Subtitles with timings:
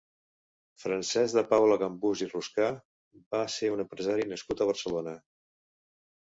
[0.83, 2.71] Francesc de Paula Gambús i Rusca
[3.37, 5.15] va ser un empresari nascut a Barcelona.